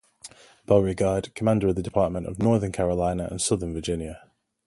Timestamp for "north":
2.39-2.73